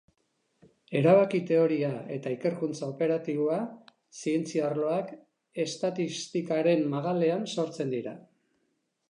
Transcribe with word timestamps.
Erabaki-teoria 0.99 1.91
eta 2.15 2.31
ikerkuntza 2.35 2.89
operatiboa 2.93 3.59
zientzia 4.23 4.65
arloak 4.71 5.13
estatistikaren 5.67 6.85
magalean 6.97 7.47
sortzen 7.59 7.95
dira. 7.99 8.17